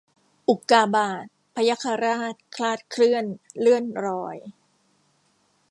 [0.49, 1.25] อุกกาบาต
[1.55, 3.25] พยัคฆราช คลาดเคลื่อน
[3.59, 4.37] เลื่อนลอย